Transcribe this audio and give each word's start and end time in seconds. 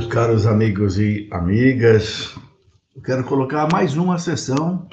Meus 0.00 0.10
caros 0.10 0.46
amigos 0.46 0.98
e 0.98 1.28
amigas, 1.30 2.34
eu 2.96 3.02
quero 3.02 3.22
colocar 3.22 3.70
mais 3.70 3.98
uma 3.98 4.16
sessão 4.16 4.88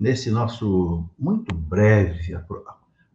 nesse 0.00 0.30
nosso 0.30 1.06
muito 1.18 1.54
breve 1.54 2.34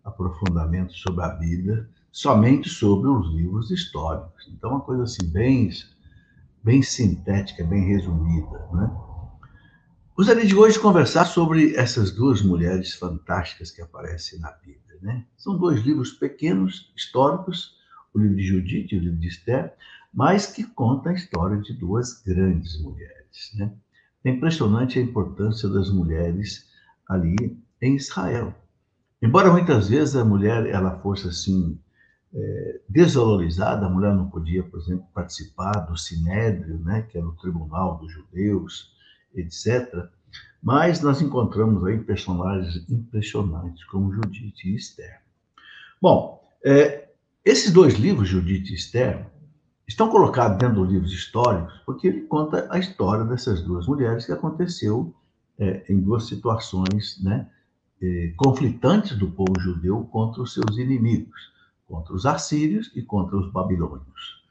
aprofundamento 0.04 0.94
sobre 0.94 1.26
a 1.26 1.30
Bíblia, 1.30 1.90
somente 2.12 2.70
sobre 2.70 3.10
os 3.10 3.34
livros 3.34 3.72
históricos. 3.72 4.48
Então, 4.54 4.70
uma 4.70 4.82
coisa 4.82 5.02
assim 5.02 5.26
bem, 5.26 5.72
bem 6.64 6.84
sintética, 6.84 7.64
bem 7.64 7.84
resumida, 7.84 8.70
né? 8.72 8.92
Gostaria 10.16 10.46
de 10.46 10.56
hoje 10.56 10.78
conversar 10.78 11.26
sobre 11.26 11.76
essas 11.76 12.12
duas 12.12 12.44
mulheres 12.44 12.94
fantásticas 12.94 13.72
que 13.72 13.82
aparecem 13.82 14.40
na 14.40 14.52
Bíblia, 14.52 15.00
né? 15.02 15.26
São 15.36 15.58
dois 15.58 15.82
livros 15.82 16.12
pequenos, 16.12 16.94
históricos, 16.96 17.76
o 18.14 18.20
livro 18.20 18.36
de 18.36 18.44
Judite 18.44 18.94
e 18.94 19.00
o 19.00 19.02
livro 19.02 19.18
de 19.18 19.30
Esther, 19.30 19.74
mas 20.14 20.46
que 20.46 20.64
conta 20.64 21.10
a 21.10 21.14
história 21.14 21.58
de 21.60 21.74
duas 21.74 22.22
grandes 22.22 22.80
mulheres. 22.82 23.52
Né? 23.56 23.74
É 24.24 24.30
impressionante 24.30 25.00
a 25.00 25.02
importância 25.02 25.68
das 25.68 25.90
mulheres 25.90 26.70
ali 27.10 27.36
em 27.82 27.96
Israel. 27.96 28.54
Embora 29.22 29.52
muitas 29.52 29.90
vezes 29.90 30.16
a 30.16 30.24
mulher 30.24 30.68
ela 30.68 31.00
fosse 31.00 31.28
assim 31.28 31.80
é, 32.34 32.82
desvalorizada, 32.90 33.86
a 33.86 33.90
mulher 33.90 34.14
não 34.14 34.30
podia, 34.30 34.64
por 34.64 34.80
exemplo, 34.80 35.06
participar 35.14 35.74
do 35.82 35.98
Sinédrio, 35.98 36.80
né, 36.80 37.04
que 37.04 37.18
era 37.18 37.28
o 37.28 37.36
tribunal 37.36 37.98
dos 37.98 38.12
judeus, 38.12 38.92
etc. 39.36 40.10
Mas 40.62 41.02
nós 41.02 41.22
encontramos 41.22 41.84
aí 41.86 42.00
personagens 42.00 42.86
impressionantes, 42.90 43.84
como 43.86 44.14
Judite 44.14 44.70
e 44.70 44.76
Esther. 44.76 45.22
Bom, 46.02 46.42
é, 46.64 47.10
esses 47.46 47.72
dois 47.72 47.96
livros, 47.96 48.30
Judite 48.30 48.72
e 48.72 48.76
Esther, 48.76 49.26
estão 49.88 50.10
colocados 50.10 50.58
dentro 50.58 50.82
dos 50.82 50.92
livros 50.92 51.12
históricos 51.12 51.74
porque 51.86 52.08
ele 52.08 52.22
conta 52.22 52.68
a 52.72 52.80
história 52.80 53.26
dessas 53.26 53.62
duas 53.62 53.88
mulheres 53.88 54.26
que 54.26 54.32
aconteceu 54.32 55.14
é, 55.60 55.86
em 55.90 56.00
duas 56.00 56.26
situações 56.28 57.22
né, 57.22 57.50
é, 58.02 58.34
conflitantes 58.38 59.18
do 59.18 59.30
povo 59.32 59.60
judeu 59.60 60.04
contra 60.06 60.42
os 60.42 60.54
seus 60.54 60.78
inimigos, 60.78 61.52
contra 61.88 62.14
os 62.14 62.26
assírios 62.26 62.92
e 62.96 63.02
contra 63.02 63.38
os 63.38 63.52
babilônios. 63.52 64.44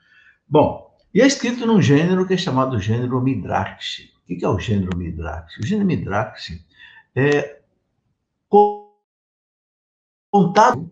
Bom, 0.49 0.93
e 1.15 1.21
é 1.21 1.27
escrito 1.27 1.67
num 1.67 1.81
gênero 1.81 2.27
que 2.27 2.35
é 2.35 2.37
chamado 2.37 2.79
gênero 2.79 3.21
Midrash. 3.21 4.11
O 4.25 4.27
que 4.27 4.45
é 4.45 4.49
o 4.49 4.59
gênero 4.59 4.97
Midrash? 4.97 5.59
O 5.59 5.67
gênero 5.67 5.87
Midrash 5.87 6.65
é 7.15 7.61
contado, 10.31 10.91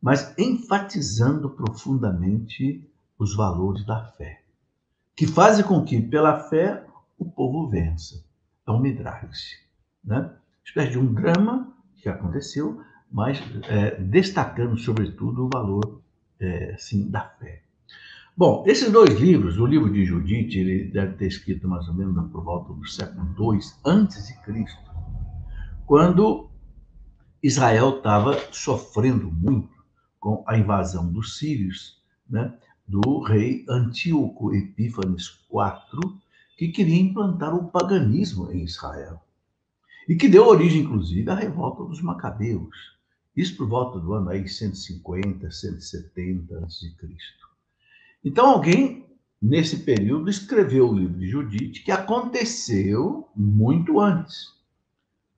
mas 0.00 0.34
enfatizando 0.38 1.50
profundamente 1.50 2.90
os 3.22 3.34
valores 3.34 3.84
da 3.84 4.04
fé, 4.04 4.42
que 5.16 5.26
fazem 5.26 5.64
com 5.64 5.84
que, 5.84 6.00
pela 6.00 6.40
fé, 6.48 6.84
o 7.18 7.24
povo 7.24 7.68
vença. 7.68 8.24
É 8.66 8.70
um 8.70 8.80
midrash, 8.80 9.58
né? 10.04 10.34
espécie 10.64 10.92
de 10.92 10.98
um 10.98 11.12
drama 11.12 11.72
que 11.96 12.08
aconteceu, 12.08 12.82
mas 13.10 13.42
é, 13.68 14.00
destacando, 14.00 14.78
sobretudo, 14.78 15.46
o 15.46 15.50
valor 15.52 16.00
é, 16.40 16.72
assim, 16.74 17.08
da 17.10 17.20
fé. 17.20 17.62
Bom, 18.36 18.64
esses 18.66 18.90
dois 18.90 19.20
livros, 19.20 19.58
o 19.58 19.66
livro 19.66 19.92
de 19.92 20.04
Judite, 20.04 20.58
ele 20.58 20.90
deve 20.90 21.14
ter 21.16 21.26
escrito 21.26 21.68
mais 21.68 21.86
ou 21.88 21.94
menos 21.94 22.30
por 22.30 22.42
volta 22.42 22.72
do 22.72 22.86
século 22.86 23.26
II 23.38 23.60
antes 23.84 24.26
de 24.26 24.34
Cristo, 24.40 24.90
quando 25.86 26.48
Israel 27.42 27.98
estava 27.98 28.38
sofrendo 28.50 29.30
muito 29.30 29.70
com 30.18 30.42
a 30.46 30.56
invasão 30.56 31.12
dos 31.12 31.36
sírios, 31.36 32.00
né? 32.28 32.54
Do 32.86 33.20
rei 33.20 33.64
Antíoco 33.68 34.54
Epífanes 34.54 35.28
IV, 35.50 36.20
que 36.56 36.68
queria 36.68 37.00
implantar 37.00 37.54
o 37.54 37.68
paganismo 37.68 38.50
em 38.52 38.64
Israel. 38.64 39.20
E 40.08 40.16
que 40.16 40.28
deu 40.28 40.46
origem, 40.46 40.82
inclusive, 40.82 41.30
à 41.30 41.34
revolta 41.34 41.84
dos 41.84 42.02
Macabeus. 42.02 42.76
Isso 43.36 43.56
por 43.56 43.68
volta 43.68 43.98
do 43.98 44.12
ano 44.12 44.30
aí 44.30 44.46
150, 44.46 45.50
170 45.50 46.58
a.C. 46.58 46.92
Então, 48.24 48.46
alguém, 48.46 49.06
nesse 49.40 49.78
período, 49.78 50.28
escreveu 50.28 50.90
o 50.90 50.94
livro 50.94 51.18
de 51.18 51.28
Judite, 51.28 51.82
que 51.82 51.90
aconteceu 51.90 53.28
muito 53.34 54.00
antes. 54.00 54.48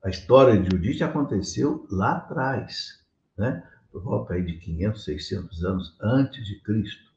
A 0.03 0.11
história 0.11 0.61
de 0.61 0.71
Judite 0.71 1.05
aconteceu 1.05 1.87
lá 1.91 2.17
atrás, 2.17 3.01
né? 3.39 3.63
por 3.93 4.03
volta 4.03 4.35
aí 4.35 4.45
de 4.45 4.59
500, 4.59 5.05
600 5.05 5.65
anos 5.65 5.97
antes 6.03 6.45
de 6.47 6.61
Cristo 6.61 7.14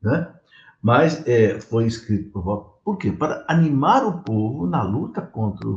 né? 0.00 0.34
Mas 0.82 1.26
é, 1.26 1.60
foi 1.60 1.86
escrito 1.86 2.30
por 2.30 2.78
Por 2.84 2.96
quê? 2.96 3.12
Para 3.12 3.44
animar 3.48 4.04
o 4.04 4.22
povo 4.22 4.66
na 4.66 4.82
luta 4.82 5.20
contra 5.20 5.68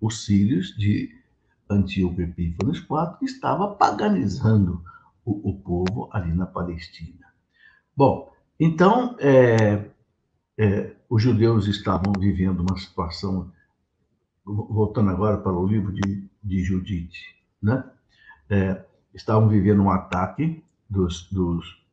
os 0.00 0.24
sírios 0.24 0.74
de 0.76 1.10
Antíoco 1.68 2.20
Epífanes 2.20 2.78
IV, 2.78 3.18
que 3.18 3.24
estava 3.24 3.74
paganizando 3.74 4.82
o, 5.24 5.50
o, 5.50 5.60
povo 5.60 6.08
ali 6.12 6.32
na 6.32 6.46
Palestina. 6.46 7.26
Bom, 7.96 8.32
então, 8.58 9.16
é, 9.18 9.84
é, 10.56 10.96
os 11.08 11.22
judeus 11.22 11.66
estavam 11.66 12.12
vivendo 12.18 12.60
uma 12.60 12.78
situação, 12.78 13.50
voltando 14.44 15.10
agora 15.10 15.38
para 15.38 15.52
o 15.52 15.66
livro 15.66 15.92
de, 15.92 16.28
de 16.42 16.62
Judite, 16.62 17.36
né? 17.60 17.84
É, 18.48 18.84
estavam 19.12 19.48
vivendo 19.48 19.82
um 19.82 19.90
ataque 19.90 20.62
dos, 20.88 21.28
dos 21.30 21.84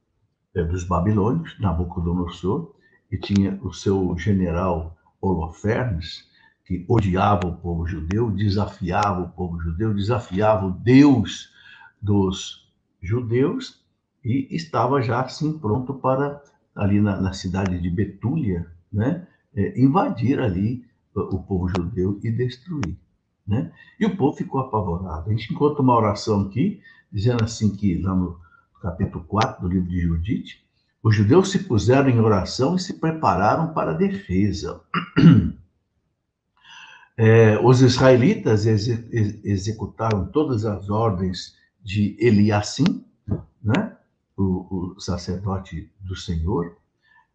dos 0.61 0.83
babilônios, 0.83 1.57
Nabucodonosor, 1.59 2.75
e 3.11 3.17
tinha 3.17 3.59
o 3.63 3.73
seu 3.73 4.15
general 4.17 4.95
Holofernes, 5.21 6.27
que 6.65 6.85
odiava 6.87 7.47
o 7.47 7.57
povo 7.57 7.85
judeu, 7.85 8.31
desafiava 8.31 9.21
o 9.21 9.29
povo 9.29 9.59
judeu, 9.59 9.93
desafiava 9.93 10.67
o 10.67 10.71
Deus 10.71 11.51
dos 12.01 12.71
judeus 13.01 13.83
e 14.23 14.47
estava 14.55 15.01
já 15.01 15.21
assim 15.21 15.57
pronto 15.57 15.93
para 15.95 16.41
ali 16.75 17.01
na, 17.01 17.19
na 17.19 17.33
cidade 17.33 17.79
de 17.79 17.89
Betúlia, 17.89 18.71
né, 18.91 19.27
é, 19.55 19.79
invadir 19.79 20.39
ali 20.39 20.85
o 21.15 21.39
povo 21.39 21.67
judeu 21.67 22.19
e 22.23 22.31
destruir, 22.31 22.97
né? 23.45 23.71
E 23.99 24.05
o 24.05 24.17
povo 24.17 24.35
ficou 24.35 24.61
apavorado. 24.61 25.29
A 25.29 25.33
gente 25.33 25.53
encontra 25.53 25.83
uma 25.83 25.95
oração 25.95 26.41
aqui 26.41 26.81
dizendo 27.11 27.43
assim 27.43 27.75
que 27.75 28.01
lá 28.01 28.15
no 28.15 28.39
capítulo 28.83 29.23
4 29.23 29.61
do 29.61 29.73
livro 29.73 29.89
de 29.89 30.01
Judite, 30.01 30.63
os 31.01 31.15
judeus 31.15 31.51
se 31.51 31.59
puseram 31.63 32.09
em 32.09 32.19
oração 32.19 32.75
e 32.75 32.79
se 32.79 32.99
prepararam 32.99 33.73
para 33.73 33.91
a 33.91 33.97
defesa. 33.97 34.81
É, 37.15 37.59
os 37.59 37.79
israelitas 37.79 38.65
ex 38.65 38.87
executaram 39.43 40.25
todas 40.25 40.65
as 40.65 40.89
ordens 40.89 41.55
de 41.79 42.17
Eliassim, 42.19 43.05
né? 43.63 43.95
o, 44.35 44.95
o 44.95 44.99
sacerdote 44.99 45.91
do 45.99 46.15
Senhor, 46.15 46.75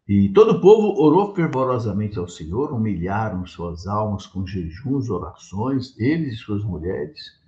e 0.05 0.27
todo 0.29 0.51
o 0.51 0.59
povo 0.59 1.01
orou 1.01 1.33
fervorosamente 1.33 2.19
ao 2.19 2.27
Senhor, 2.27 2.73
humilharam 2.73 3.45
suas 3.45 3.87
almas 3.87 4.27
com 4.27 4.45
jejuns, 4.45 5.09
orações, 5.09 5.97
eles 5.97 6.33
e 6.33 6.37
suas 6.37 6.61
mulheres, 6.65 7.39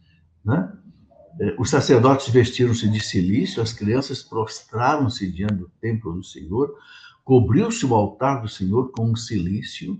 né? 0.45 0.71
É, 1.39 1.55
os 1.57 1.69
sacerdotes 1.69 2.29
vestiram-se 2.29 2.89
de 2.89 2.99
silício, 2.99 3.61
as 3.61 3.73
crianças 3.73 4.21
prostraram-se 4.21 5.31
diante 5.31 5.55
do 5.55 5.71
templo 5.79 6.13
do 6.13 6.23
Senhor, 6.23 6.75
cobriu-se 7.23 7.85
o 7.85 7.95
altar 7.95 8.41
do 8.41 8.47
Senhor 8.47 8.91
com 8.91 9.11
um 9.11 9.15
silício, 9.15 9.97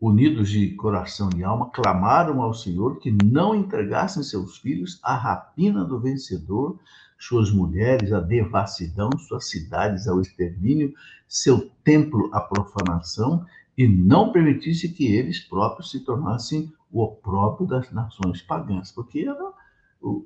unidos 0.00 0.48
de 0.50 0.70
coração 0.74 1.28
e 1.36 1.42
alma, 1.42 1.70
clamaram 1.70 2.40
ao 2.40 2.54
Senhor 2.54 2.98
que 2.98 3.10
não 3.10 3.54
entregassem 3.54 4.22
seus 4.22 4.58
filhos 4.58 4.98
à 5.02 5.14
rapina 5.14 5.84
do 5.84 5.98
vencedor, 5.98 6.78
suas 7.18 7.50
mulheres 7.50 8.12
à 8.12 8.20
devassidão, 8.20 9.10
suas 9.18 9.48
cidades 9.48 10.06
ao 10.06 10.20
extermínio, 10.20 10.94
seu 11.26 11.68
templo 11.82 12.30
à 12.32 12.40
profanação, 12.40 13.44
e 13.76 13.86
não 13.86 14.32
permitisse 14.32 14.88
que 14.88 15.06
eles 15.06 15.40
próprios 15.40 15.90
se 15.90 16.00
tornassem 16.00 16.72
o 16.90 17.02
opróbrio 17.02 17.66
das 17.66 17.90
nações 17.92 18.40
pagãs, 18.42 18.90
porque 18.90 19.20
era 19.20 19.52
o, 20.00 20.24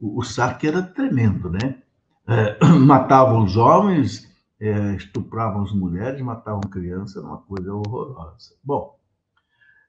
o, 0.00 0.22
saque 0.22 0.66
era 0.66 0.82
tremendo, 0.82 1.50
né? 1.50 1.82
É, 2.26 2.64
matavam 2.78 3.44
os 3.44 3.56
homens, 3.56 4.28
é, 4.60 4.94
estupravam 4.94 5.62
as 5.62 5.72
mulheres, 5.72 6.20
matavam 6.20 6.60
crianças, 6.62 7.16
era 7.16 7.26
uma 7.26 7.38
coisa 7.38 7.72
horrorosa. 7.72 8.54
Bom, 8.62 8.98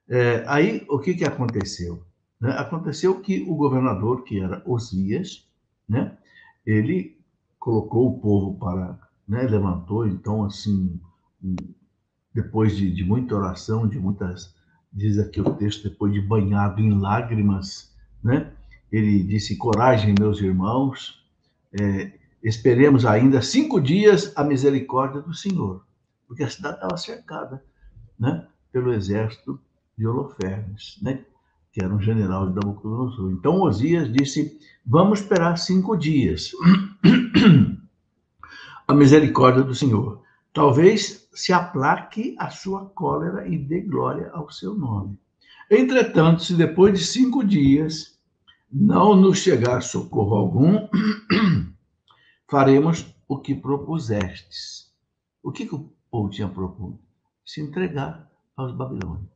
é, 0.08 0.44
aí 0.46 0.86
o 0.88 0.98
que, 0.98 1.14
que 1.14 1.24
aconteceu? 1.24 2.04
Né? 2.40 2.50
Aconteceu 2.50 3.20
que 3.20 3.42
o 3.48 3.54
governador, 3.54 4.22
que 4.22 4.40
era 4.40 4.62
Osias, 4.66 5.48
né? 5.88 6.16
ele 6.64 7.18
colocou 7.58 8.08
o 8.08 8.20
povo 8.20 8.58
para, 8.58 8.98
né? 9.26 9.42
levantou, 9.42 10.06
então, 10.06 10.44
assim, 10.44 11.00
depois 12.32 12.76
de, 12.76 12.92
de 12.92 13.04
muita 13.04 13.34
oração, 13.34 13.88
de 13.88 13.98
muitas, 13.98 14.54
diz 14.92 15.18
aqui 15.18 15.40
o 15.40 15.54
texto, 15.54 15.88
depois 15.88 16.12
de 16.12 16.20
banhado 16.20 16.80
em 16.80 16.98
lágrimas, 16.98 17.94
né? 18.22 18.52
Ele 18.90 19.22
disse: 19.22 19.56
Coragem, 19.56 20.14
meus 20.18 20.40
irmãos, 20.40 21.24
é, 21.78 22.12
esperemos 22.42 23.04
ainda 23.04 23.42
cinco 23.42 23.80
dias 23.80 24.32
a 24.36 24.44
misericórdia 24.44 25.20
do 25.20 25.34
Senhor. 25.34 25.84
porque 26.26 26.42
a 26.42 26.50
cidade 26.50 26.76
estava 26.76 26.96
cercada 26.96 27.62
né, 28.18 28.46
pelo 28.72 28.92
exército 28.92 29.60
de 29.96 30.06
Holofernes, 30.06 30.98
né, 31.00 31.24
que 31.72 31.82
era 31.82 31.94
um 31.94 32.00
general 32.00 32.48
de 32.48 32.54
Nabucodonosor. 32.54 33.30
Então 33.32 33.60
Osias 33.60 34.12
disse: 34.12 34.58
Vamos 34.84 35.20
esperar 35.20 35.56
cinco 35.56 35.96
dias. 35.96 36.52
a 38.88 38.94
misericórdia 38.94 39.62
do 39.62 39.74
Senhor. 39.74 40.22
Talvez 40.52 41.28
se 41.34 41.52
aplaque 41.52 42.34
a 42.38 42.48
sua 42.50 42.86
cólera 42.86 43.46
e 43.46 43.58
dê 43.58 43.80
glória 43.80 44.30
ao 44.32 44.50
seu 44.50 44.74
nome. 44.74 45.18
Entretanto, 45.70 46.42
se 46.42 46.54
depois 46.54 46.98
de 46.98 47.04
cinco 47.04 47.44
dias 47.44 48.15
não 48.70 49.14
nos 49.14 49.38
chegar 49.38 49.80
socorro 49.82 50.36
algum, 50.36 50.88
faremos 52.50 53.14
o 53.28 53.38
que 53.38 53.54
propusestes. 53.54 54.92
O 55.42 55.52
que, 55.52 55.66
que 55.66 55.74
o 55.74 55.92
povo 56.10 56.30
tinha 56.30 56.48
proposto? 56.48 56.98
Se 57.44 57.60
entregar 57.60 58.30
aos 58.56 58.72
babilônios. 58.72 59.30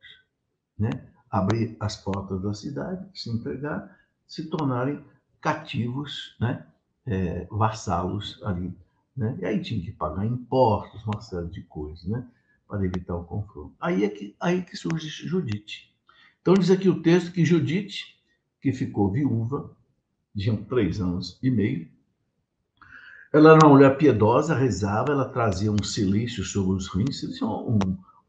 Né? 0.79 0.91
Abrir 1.31 1.77
as 1.79 1.97
portas 1.97 2.43
da 2.43 2.53
cidade, 2.55 3.07
se 3.15 3.31
entregar, 3.31 3.97
se 4.27 4.49
tornarem 4.49 5.05
cativos, 5.41 6.37
né? 6.41 6.67
É, 7.07 7.47
vassalos 7.51 8.41
ali. 8.45 8.77
Né? 9.17 9.37
E 9.41 9.45
aí 9.45 9.63
tinha 9.63 9.81
que 9.81 9.93
pagar 9.93 10.27
impostos, 10.27 11.05
uma 11.05 11.21
série 11.21 11.49
de 11.49 11.63
coisas, 11.63 12.05
né? 12.05 12.27
para 12.71 12.85
evitar 12.85 13.17
o 13.17 13.25
confronto. 13.25 13.75
Aí 13.81 14.05
é 14.05 14.09
que, 14.09 14.37
aí 14.39 14.63
que 14.63 14.77
surge 14.77 15.09
Judite. 15.09 15.93
Então 16.41 16.55
diz 16.55 16.71
aqui 16.71 16.89
o 16.89 17.03
texto 17.03 17.33
que 17.33 17.45
Judite, 17.45 18.20
que 18.61 18.73
ficou 18.73 19.11
viúva, 19.11 19.71
tinha 20.37 20.57
três 20.57 21.01
anos 21.01 21.39
e 21.43 21.51
meio, 21.51 21.89
ela 23.33 23.51
era 23.51 23.65
uma 23.65 23.75
mulher 23.75 23.97
piedosa, 23.97 24.55
rezava, 24.55 25.13
ela 25.13 25.25
trazia 25.25 25.71
um 25.71 25.83
silício 25.83 26.43
sobre 26.43 26.77
os 26.77 26.89
rins, 26.89 27.23
um, 27.43 27.79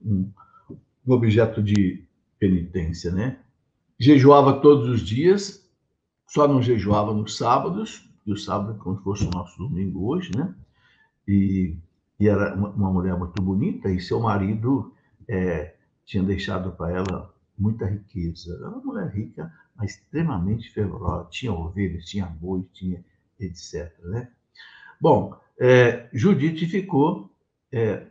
um, 0.03 0.31
um 1.07 1.11
objeto 1.13 1.61
de 1.61 2.03
penitência, 2.39 3.11
né? 3.11 3.39
Jejuava 3.99 4.61
todos 4.61 4.87
os 4.89 5.01
dias, 5.01 5.67
só 6.27 6.47
não 6.47 6.61
jejuava 6.61 7.13
nos 7.13 7.35
sábados, 7.35 8.07
e 8.25 8.31
o 8.31 8.37
sábado 8.37 8.77
como 8.77 8.97
se 8.97 9.03
fosse 9.03 9.25
o 9.25 9.31
nosso 9.31 9.57
domingo 9.57 10.07
hoje, 10.07 10.31
né? 10.35 10.53
E, 11.27 11.75
e 12.19 12.27
era 12.27 12.55
uma, 12.55 12.69
uma, 12.69 12.91
mulher 12.91 13.17
muito 13.17 13.41
bonita, 13.41 13.89
e 13.89 13.99
seu 13.99 14.19
marido 14.19 14.93
é, 15.27 15.75
tinha 16.05 16.23
deixado 16.23 16.71
para 16.71 16.91
ela 16.91 17.33
muita 17.57 17.85
riqueza. 17.85 18.55
Era 18.55 18.69
uma 18.69 18.83
mulher 18.83 19.09
rica, 19.09 19.51
extremamente 19.85 20.71
fervorosa, 20.71 21.29
tinha 21.29 21.53
ovelhas, 21.53 22.05
tinha 22.05 22.25
boi, 22.25 22.65
tinha 22.73 23.03
etc. 23.39 23.91
Né? 24.03 24.29
Bom, 24.99 25.35
é, 25.59 26.09
Judite 26.13 26.65
ficou, 26.67 27.29
é, 27.71 28.07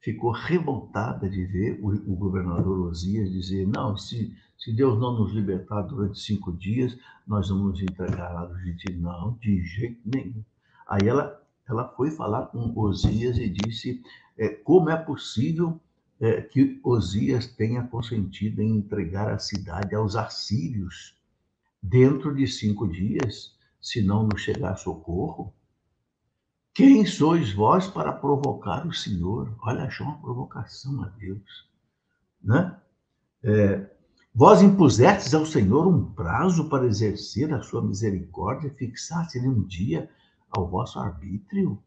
ficou 0.00 0.30
revoltada 0.30 1.28
de 1.28 1.44
ver 1.44 1.78
o, 1.82 1.88
o, 1.88 2.16
governador 2.16 2.88
Osias 2.88 3.30
dizer: 3.30 3.66
não, 3.66 3.96
se, 3.96 4.36
se 4.58 4.72
Deus 4.72 4.98
não 4.98 5.18
nos 5.18 5.32
libertar 5.32 5.82
durante 5.82 6.18
cinco 6.18 6.52
dias, 6.52 6.96
nós 7.26 7.48
vamos 7.48 7.72
nos 7.72 7.82
entregar 7.82 8.36
a 8.36 8.46
Judite. 8.48 8.92
Não, 8.92 9.38
de 9.40 9.62
jeito 9.64 10.00
nenhum. 10.04 10.42
Aí 10.86 11.08
ela, 11.08 11.40
ela 11.68 11.88
foi 11.88 12.10
falar 12.10 12.46
com 12.46 12.78
Osias 12.78 13.38
e 13.38 13.48
disse: 13.48 14.02
é, 14.36 14.48
como 14.48 14.90
é 14.90 14.96
possível 14.96 15.80
é, 16.22 16.40
que 16.40 16.80
Osias 16.84 17.48
tenha 17.48 17.82
consentido 17.82 18.62
em 18.62 18.76
entregar 18.76 19.28
a 19.28 19.40
cidade 19.40 19.92
aos 19.92 20.14
assírios 20.14 21.16
dentro 21.82 22.32
de 22.32 22.46
cinco 22.46 22.86
dias, 22.86 23.56
se 23.80 24.00
não 24.00 24.28
nos 24.28 24.40
chegar 24.40 24.76
socorro? 24.76 25.52
Quem 26.72 27.04
sois 27.04 27.52
vós 27.52 27.88
para 27.88 28.12
provocar 28.12 28.86
o 28.86 28.92
Senhor? 28.92 29.52
Olha, 29.62 29.82
achou 29.82 30.06
uma 30.06 30.20
provocação 30.22 31.02
a 31.02 31.08
Deus. 31.08 31.68
Né? 32.40 32.80
É, 33.42 33.90
vós 34.32 34.62
impusestes 34.62 35.34
ao 35.34 35.44
Senhor 35.44 35.88
um 35.88 36.04
prazo 36.12 36.68
para 36.68 36.86
exercer 36.86 37.52
a 37.52 37.62
sua 37.62 37.82
misericórdia, 37.82 38.72
fixaste-lhe 38.78 39.48
um 39.48 39.64
dia 39.64 40.08
ao 40.52 40.68
vosso 40.68 41.00
arbítrio? 41.00 41.82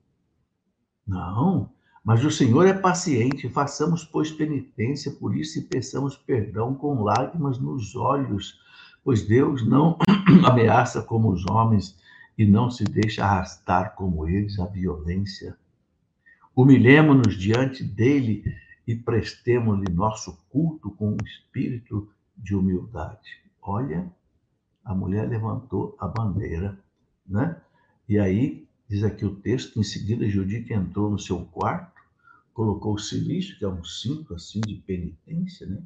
Não, 1.08 1.72
mas 2.06 2.24
o 2.24 2.30
Senhor 2.30 2.68
é 2.68 2.74
paciente, 2.74 3.50
façamos, 3.50 4.04
pois, 4.04 4.32
penitência 4.32 5.12
por 5.12 5.36
isso 5.36 5.58
e 5.58 5.64
peçamos 5.64 6.16
perdão 6.16 6.76
com 6.76 7.02
lágrimas 7.02 7.58
nos 7.58 7.96
olhos, 7.96 8.60
pois 9.04 9.24
Deus 9.24 9.68
não 9.68 9.98
ameaça 10.46 11.02
como 11.02 11.32
os 11.32 11.44
homens 11.50 11.98
e 12.38 12.46
não 12.46 12.70
se 12.70 12.84
deixa 12.84 13.26
arrastar 13.26 13.96
como 13.96 14.28
eles 14.28 14.60
a 14.60 14.68
violência. 14.68 15.58
Humilhemo-nos 16.56 17.36
diante 17.36 17.84
dele 17.84 18.44
e 18.86 18.96
prestemos-lhe 18.96 19.92
nosso 19.92 20.38
culto 20.52 20.92
com 20.92 21.14
um 21.14 21.18
espírito 21.26 22.08
de 22.38 22.56
humildade. 22.56 23.42
Olha, 23.60 24.08
a 24.84 24.94
mulher 24.94 25.28
levantou 25.28 25.98
a 26.00 26.08
bandeira, 26.08 26.78
né? 27.26 27.60
E 28.08 28.20
aí, 28.20 28.68
diz 28.88 29.04
aqui 29.04 29.26
o 29.26 29.36
texto, 29.36 29.80
em 29.80 29.84
seguida 29.84 30.30
Judite 30.30 30.72
entrou 30.72 31.10
no 31.10 31.18
seu 31.18 31.44
quarto, 31.46 31.95
colocou 32.56 32.94
o 32.94 32.98
silício, 32.98 33.60
que 33.60 33.66
é 33.66 33.68
um 33.68 33.84
cinto 33.84 34.34
assim 34.34 34.62
de 34.62 34.76
penitência, 34.76 35.68
né? 35.68 35.84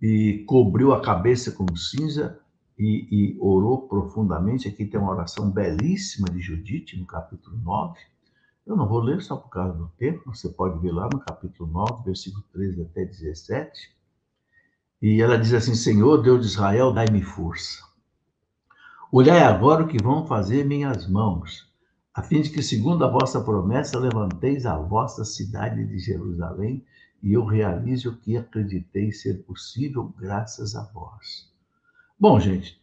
E 0.00 0.44
cobriu 0.46 0.92
a 0.92 1.00
cabeça 1.00 1.50
com 1.50 1.74
cinza 1.74 2.38
e, 2.78 3.08
e, 3.10 3.38
orou 3.40 3.88
profundamente. 3.88 4.68
Aqui 4.68 4.84
tem 4.84 5.00
uma 5.00 5.10
oração 5.10 5.50
belíssima 5.50 6.28
de 6.28 6.38
Judite, 6.38 6.98
no 6.98 7.06
capítulo 7.06 7.56
9. 7.56 7.98
Eu 8.66 8.76
não 8.76 8.86
vou 8.86 9.00
ler 9.00 9.22
só 9.22 9.36
por 9.36 9.48
causa 9.48 9.72
do 9.72 9.88
tempo, 9.96 10.34
você 10.34 10.50
pode 10.50 10.78
ver 10.80 10.92
lá 10.92 11.08
no 11.10 11.18
capítulo 11.18 11.72
9, 11.72 12.04
versículo 12.04 12.44
13 12.52 12.82
até 12.82 13.06
17. 13.06 13.96
E 15.00 15.22
ela 15.22 15.38
diz 15.38 15.54
assim: 15.54 15.74
Senhor, 15.74 16.20
Deus 16.20 16.42
de 16.42 16.46
Israel, 16.48 16.92
dai-me 16.92 17.22
força. 17.22 17.82
Olhai 19.10 19.40
agora 19.40 19.84
o 19.84 19.88
que 19.88 20.02
vão 20.02 20.26
fazer 20.26 20.62
minhas 20.66 21.08
mãos, 21.08 21.72
a 22.16 22.22
fim 22.22 22.40
de 22.40 22.48
que, 22.48 22.62
segundo 22.62 23.04
a 23.04 23.10
vossa 23.10 23.42
promessa, 23.42 23.98
levanteis 23.98 24.64
a 24.64 24.78
vossa 24.78 25.22
cidade 25.22 25.84
de 25.84 25.98
Jerusalém 25.98 26.82
e 27.22 27.34
eu 27.34 27.44
realize 27.44 28.08
o 28.08 28.16
que 28.16 28.38
acreditei 28.38 29.12
ser 29.12 29.44
possível 29.44 30.14
graças 30.18 30.74
a 30.74 30.82
vós. 30.94 31.52
Bom, 32.18 32.40
gente, 32.40 32.80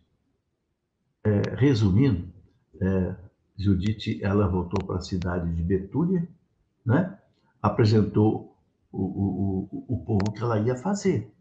é, 1.24 1.56
resumindo, 1.56 2.31
é, 2.80 3.15
Judite 3.57 4.24
ela 4.24 4.47
voltou 4.47 4.85
para 4.85 4.97
a 4.97 5.01
cidade 5.01 5.51
de 5.51 5.63
Betúlia, 5.63 6.29
né? 6.86 7.17
apresentou 7.60 8.55
o, 8.91 9.01
o, 9.01 9.69
o, 9.72 9.96
o 9.96 10.05
povo 10.05 10.31
que 10.31 10.43
ela 10.43 10.60
ia 10.60 10.75
fazer. 10.75 11.34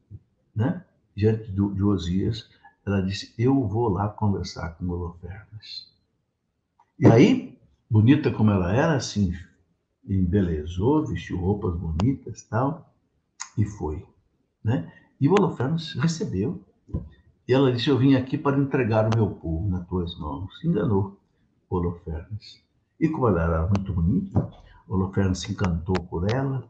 Né? 0.57 0.83
Diante 1.14 1.50
do, 1.50 1.75
de 1.75 1.83
Osias, 1.83 2.49
ela 2.87 3.02
disse: 3.02 3.35
Eu 3.37 3.67
vou 3.69 3.90
lá 3.90 4.09
conversar 4.09 4.71
com 4.76 4.88
Holofernes. 4.88 5.93
E 6.99 7.07
aí, 7.07 7.52
bonita 7.93 8.31
como 8.33 8.51
ela 8.51 8.75
era, 8.75 8.97
assim, 8.97 9.35
embelezou, 10.09 11.07
vestiu 11.07 11.39
roupas 11.39 11.77
bonitas 11.77 12.43
tal, 12.45 12.91
e 13.59 13.67
foi. 13.67 14.03
Né? 14.65 14.91
E 15.21 15.29
o 15.29 15.33
Holofernes 15.33 15.93
recebeu 15.95 16.65
e 17.47 17.53
ela 17.53 17.71
disse: 17.71 17.91
Eu 17.91 17.99
vim 17.99 18.15
aqui 18.15 18.39
para 18.39 18.59
entregar 18.59 19.13
o 19.13 19.17
meu 19.17 19.31
povo 19.31 19.69
nas 19.69 19.87
tuas 19.87 20.19
mãos. 20.19 20.59
Se 20.59 20.67
enganou 20.67 21.21
Holofernes. 21.69 22.63
E 22.99 23.09
como 23.09 23.29
ela 23.29 23.43
era 23.43 23.67
muito 23.67 23.93
bonita, 23.93 24.51
Holofernes 24.89 25.41
se 25.41 25.53
encantou 25.53 25.97
por 26.09 26.31
ela, 26.31 26.65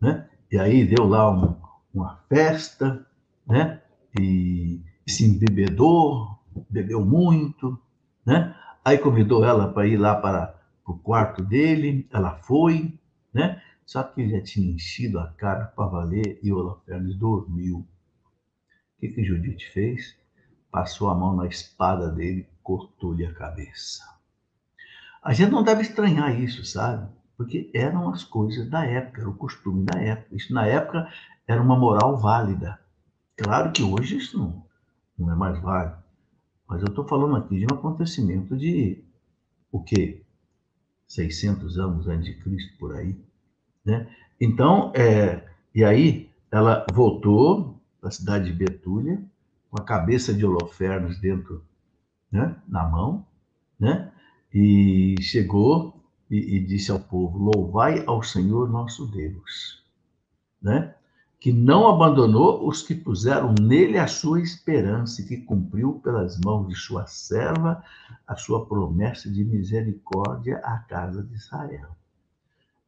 né? 0.00 0.28
E 0.50 0.58
aí 0.58 0.86
deu 0.86 1.06
lá 1.06 1.30
um, 1.30 1.56
uma 1.92 2.16
festa, 2.28 3.06
né? 3.46 3.82
E, 4.18 4.80
se 5.06 5.26
embebedou, 5.26 6.38
bebeu 6.70 7.04
muito, 7.04 7.78
né? 8.24 8.54
Aí 8.84 8.98
convidou 8.98 9.44
ela 9.44 9.72
para 9.72 9.86
ir 9.86 9.96
lá 9.96 10.14
para 10.14 10.54
o 10.86 10.94
quarto 10.96 11.42
dele, 11.42 12.08
ela 12.10 12.36
foi, 12.36 12.98
né? 13.32 13.62
Só 13.84 14.02
que 14.02 14.20
ele 14.20 14.36
já 14.36 14.42
tinha 14.42 14.70
enchido 14.70 15.18
a 15.18 15.28
cara 15.28 15.66
para 15.66 15.86
valer 15.86 16.38
e 16.42 16.52
Holofernes 16.52 17.16
dormiu. 17.16 17.78
O 17.78 19.00
que, 19.00 19.08
que 19.08 19.24
Judite 19.24 19.70
fez? 19.70 20.16
Passou 20.70 21.08
a 21.08 21.14
mão 21.14 21.34
na 21.34 21.46
espada 21.46 22.10
dele, 22.10 22.46
cortou-lhe 22.62 23.24
a 23.24 23.32
cabeça. 23.32 24.04
A 25.22 25.32
gente 25.32 25.50
não 25.50 25.62
deve 25.62 25.82
estranhar 25.82 26.38
isso, 26.38 26.64
sabe? 26.64 27.08
Porque 27.36 27.70
eram 27.72 28.10
as 28.10 28.24
coisas 28.24 28.68
da 28.68 28.84
época, 28.84 29.20
era 29.20 29.30
o 29.30 29.36
costume 29.36 29.84
da 29.84 29.98
época. 29.98 30.34
Isso 30.34 30.52
na 30.52 30.66
época 30.66 31.08
era 31.46 31.62
uma 31.62 31.78
moral 31.78 32.16
válida. 32.18 32.78
Claro 33.36 33.72
que 33.72 33.82
hoje 33.82 34.18
isso 34.18 34.38
não, 34.38 34.66
não 35.18 35.32
é 35.32 35.36
mais 35.36 35.58
válido. 35.60 35.96
Mas 36.68 36.82
eu 36.82 36.88
estou 36.88 37.06
falando 37.06 37.36
aqui 37.36 37.58
de 37.58 37.64
um 37.64 37.76
acontecimento 37.76 38.56
de 38.56 39.02
o 39.72 39.82
quê? 39.82 40.22
600 41.06 41.78
anos 41.78 42.06
antes 42.06 42.26
de 42.26 42.34
Cristo, 42.42 42.76
por 42.78 42.94
aí. 42.94 43.16
Né? 43.84 44.06
Então, 44.38 44.92
é, 44.94 45.48
e 45.74 45.82
aí 45.82 46.30
ela 46.50 46.86
voltou 46.92 47.80
da 48.02 48.10
cidade 48.10 48.46
de 48.46 48.52
Betúlia, 48.52 49.22
com 49.70 49.80
a 49.80 49.84
cabeça 49.84 50.32
de 50.32 50.44
Holofernes 50.44 51.18
dentro, 51.18 51.64
né, 52.30 52.56
na 52.66 52.84
mão, 52.84 53.26
né? 53.78 54.12
E 54.52 55.16
chegou 55.20 56.02
e, 56.30 56.56
e 56.56 56.60
disse 56.60 56.90
ao 56.90 57.00
povo: 57.00 57.38
Louvai 57.38 58.02
ao 58.06 58.22
Senhor 58.22 58.68
nosso 58.70 59.06
Deus, 59.06 59.84
né? 60.60 60.94
Que 61.38 61.52
não 61.52 61.86
abandonou 61.86 62.66
os 62.66 62.82
que 62.82 62.94
puseram 62.94 63.54
nele 63.60 63.96
a 63.96 64.08
sua 64.08 64.42
esperança 64.42 65.22
e 65.22 65.24
que 65.24 65.36
cumpriu 65.36 66.00
pelas 66.00 66.38
mãos 66.40 66.68
de 66.68 66.74
sua 66.74 67.06
serva 67.06 67.82
a 68.26 68.34
sua 68.34 68.66
promessa 68.66 69.30
de 69.30 69.44
misericórdia 69.44 70.58
à 70.58 70.78
casa 70.78 71.22
de 71.22 71.34
Israel. 71.34 71.96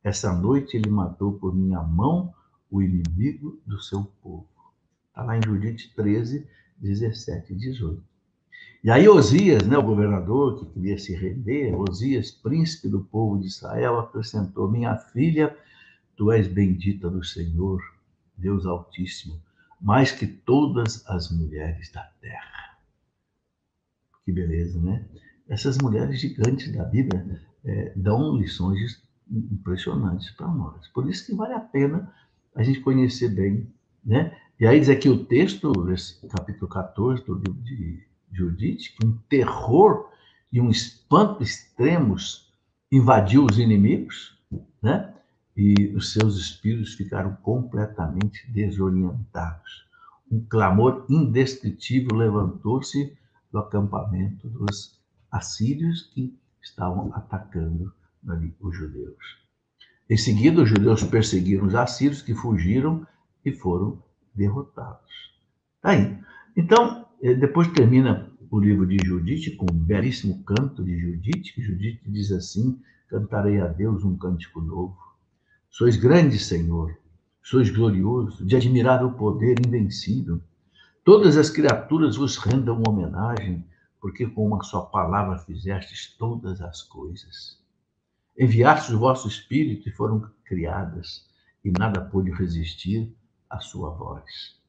Essa 0.02 0.32
noite 0.32 0.76
ele 0.76 0.90
matou 0.90 1.34
por 1.34 1.54
minha 1.54 1.80
mão 1.80 2.34
o 2.70 2.82
inimigo 2.82 3.60
do 3.64 3.80
seu 3.80 4.04
povo. 4.22 4.48
Está 5.08 5.22
lá 5.22 5.36
em 5.36 5.42
Judite 5.44 5.92
13, 5.94 6.46
17 6.78 7.52
e 7.52 7.56
18. 7.56 8.02
E 8.82 8.90
aí 8.90 9.08
Osias, 9.08 9.66
né, 9.66 9.76
o 9.76 9.82
governador 9.82 10.58
que 10.58 10.66
queria 10.72 10.98
se 10.98 11.14
render, 11.14 11.74
Osias, 11.74 12.30
príncipe 12.30 12.88
do 12.88 13.00
povo 13.00 13.38
de 13.38 13.46
Israel, 13.46 13.98
acrescentou: 13.98 14.70
Minha 14.70 14.96
filha, 14.96 15.54
tu 16.16 16.32
és 16.32 16.48
bendita 16.48 17.10
do 17.10 17.22
Senhor, 17.22 17.82
Deus 18.40 18.66
Altíssimo, 18.66 19.40
mais 19.80 20.12
que 20.12 20.26
todas 20.26 21.06
as 21.06 21.30
mulheres 21.30 21.90
da 21.92 22.02
terra. 22.20 22.78
Que 24.24 24.32
beleza, 24.32 24.80
né? 24.80 25.06
Essas 25.48 25.78
mulheres 25.78 26.20
gigantes 26.20 26.72
da 26.72 26.84
Bíblia 26.84 27.40
é, 27.64 27.92
dão 27.96 28.36
lições 28.36 29.02
impressionantes 29.30 30.30
para 30.32 30.48
nós. 30.48 30.88
Por 30.88 31.08
isso 31.08 31.26
que 31.26 31.34
vale 31.34 31.54
a 31.54 31.60
pena 31.60 32.12
a 32.54 32.62
gente 32.62 32.80
conhecer 32.80 33.28
bem, 33.28 33.72
né? 34.04 34.36
E 34.58 34.66
aí 34.66 34.78
diz 34.78 34.88
aqui 34.88 35.08
o 35.08 35.24
texto, 35.24 35.72
capítulo 36.28 36.68
14 36.68 37.24
do 37.24 37.34
livro 37.34 37.62
de 37.62 38.06
Judite, 38.32 38.94
que 38.94 39.06
um 39.06 39.16
terror 39.28 40.10
e 40.52 40.60
um 40.60 40.70
espanto 40.70 41.42
extremos 41.42 42.52
invadiu 42.92 43.46
os 43.46 43.58
inimigos, 43.58 44.38
né? 44.82 45.14
E 45.56 45.92
os 45.94 46.12
seus 46.12 46.36
espíritos 46.36 46.94
ficaram 46.94 47.34
completamente 47.36 48.50
desorientados. 48.50 49.86
Um 50.30 50.40
clamor 50.40 51.04
indescritível 51.08 52.16
levantou-se 52.16 53.16
do 53.50 53.58
acampamento 53.58 54.48
dos 54.48 54.98
assírios 55.30 56.02
que 56.14 56.38
estavam 56.62 57.12
atacando 57.14 57.92
ali 58.28 58.54
os 58.60 58.76
judeus. 58.76 59.40
Em 60.08 60.16
seguida, 60.16 60.62
os 60.62 60.68
judeus 60.68 61.02
perseguiram 61.04 61.66
os 61.66 61.74
assírios 61.74 62.22
que 62.22 62.34
fugiram 62.34 63.06
e 63.44 63.52
foram 63.52 64.02
derrotados. 64.34 65.10
Tá 65.80 65.90
aí. 65.90 66.18
Então, 66.56 67.06
eh, 67.22 67.34
depois 67.34 67.68
termina 67.68 68.30
o 68.50 68.58
livro 68.58 68.86
de 68.86 68.96
Judite 69.04 69.52
com 69.52 69.66
um 69.72 69.78
belíssimo 69.78 70.42
canto 70.42 70.84
de 70.84 70.98
Judite, 70.98 71.54
que 71.54 71.62
Judite 71.62 72.02
diz 72.10 72.32
assim: 72.32 72.80
Cantarei 73.08 73.60
a 73.60 73.68
Deus 73.68 74.04
um 74.04 74.16
cântico 74.16 74.60
novo. 74.60 74.98
Sois 75.70 75.96
grande, 75.96 76.36
Senhor, 76.36 76.98
sois 77.40 77.70
glorioso, 77.70 78.44
de 78.44 78.56
admirável 78.56 79.12
poder 79.12 79.54
invencível. 79.64 80.42
Todas 81.04 81.36
as 81.36 81.48
criaturas 81.48 82.16
vos 82.16 82.36
rendam 82.36 82.82
homenagem, 82.86 83.64
porque 84.00 84.26
com 84.26 84.48
uma 84.48 84.64
só 84.64 84.82
palavra 84.82 85.38
fizestes 85.38 86.16
todas 86.18 86.60
as 86.60 86.82
coisas. 86.82 87.56
Enviastes 88.36 88.90
o 88.92 88.98
vosso 88.98 89.28
Espírito 89.28 89.88
e 89.88 89.92
foram 89.92 90.28
criadas, 90.44 91.24
e 91.64 91.70
nada 91.70 92.00
pôde 92.00 92.32
resistir 92.32 93.14
à 93.48 93.60
sua 93.60 93.90
voz. 93.90 94.60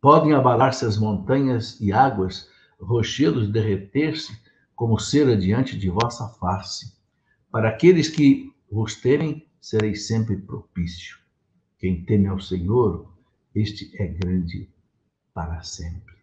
Podem 0.00 0.34
abalar-se 0.34 0.84
as 0.84 0.96
montanhas 0.96 1.80
e 1.80 1.92
águas, 1.92 2.48
rochedos 2.80 3.50
derreter-se 3.50 4.40
como 4.76 5.00
cera 5.00 5.36
diante 5.36 5.76
de 5.76 5.90
vossa 5.90 6.28
face. 6.28 6.96
Para 7.50 7.70
aqueles 7.70 8.08
que 8.08 8.52
vos 8.70 8.94
temem, 8.94 9.47
sereis 9.60 10.06
sempre 10.06 10.36
propício. 10.36 11.18
Quem 11.78 12.04
teme 12.04 12.26
ao 12.26 12.40
Senhor, 12.40 13.12
este 13.54 13.90
é 14.00 14.06
grande 14.06 14.68
para 15.32 15.62
sempre. 15.62 16.16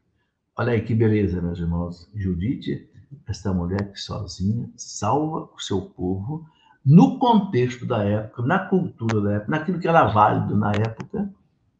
Olha 0.58 0.74
aí 0.74 0.82
que 0.82 0.96
beleza, 0.96 1.42
meus 1.42 1.60
irmãos. 1.60 2.10
Judite, 2.13 2.89
esta 3.27 3.54
mulher 3.54 3.92
que 3.92 4.00
sozinha 4.00 4.70
salva 4.75 5.50
o 5.54 5.60
seu 5.60 5.82
povo 5.82 6.46
no 6.86 7.18
contexto 7.18 7.86
da 7.86 8.04
época, 8.04 8.44
na 8.44 8.60
cultura 8.60 9.22
da 9.22 9.34
época, 9.34 9.51
naquilo 9.51 9.80
que 9.80 9.88
era 9.88 10.06
válido 10.06 10.56
na 10.56 10.72
época, 10.72 11.34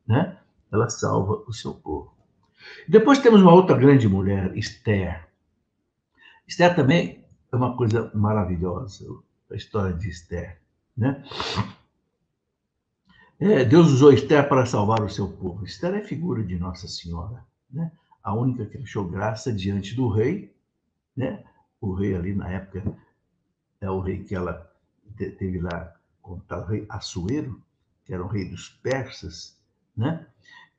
né? 0.07 0.38
Ela 0.71 0.89
salva 0.89 1.43
o 1.47 1.53
seu 1.53 1.74
povo. 1.74 2.13
Depois 2.88 3.19
temos 3.19 3.41
uma 3.41 3.53
outra 3.53 3.77
grande 3.77 4.07
mulher, 4.07 4.57
Esther. 4.57 5.27
Esther 6.47 6.75
também 6.75 7.24
é 7.51 7.55
uma 7.55 7.77
coisa 7.77 8.12
maravilhosa, 8.15 9.05
a 9.51 9.55
história 9.55 9.93
de 9.93 10.09
Esther. 10.09 10.59
Né? 10.95 11.23
É, 13.39 13.65
Deus 13.65 13.87
usou 13.87 14.13
Esther 14.13 14.47
para 14.47 14.65
salvar 14.65 15.01
o 15.01 15.09
seu 15.09 15.27
povo. 15.27 15.65
Esther 15.65 15.93
é 15.95 16.01
figura 16.01 16.43
de 16.43 16.57
Nossa 16.57 16.87
Senhora, 16.87 17.45
né? 17.69 17.91
a 18.23 18.33
única 18.33 18.65
que 18.65 18.77
achou 18.77 19.05
graça 19.07 19.51
diante 19.51 19.95
do 19.95 20.07
rei. 20.07 20.55
Né? 21.15 21.43
O 21.81 21.93
rei 21.93 22.15
ali 22.15 22.33
na 22.33 22.49
época 22.49 22.83
é 23.81 23.89
o 23.89 23.99
rei 23.99 24.23
que 24.23 24.33
ela 24.33 24.71
teve 25.17 25.59
lá, 25.59 25.93
o 26.23 26.39
rei 26.67 26.85
Assuero, 26.89 27.61
que 28.03 28.13
era 28.13 28.23
o 28.23 28.27
rei 28.27 28.49
dos 28.49 28.69
persas, 28.69 29.57
né? 29.95 30.25